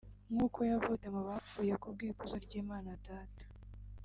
[0.33, 3.43] nk’uko yazutse mu bapfuye ku bw’ikuzo ry’Imana Data